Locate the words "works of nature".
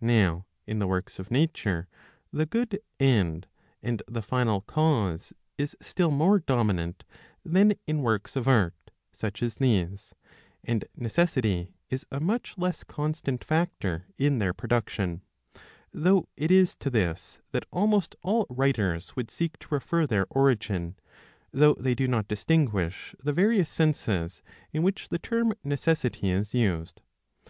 0.86-1.86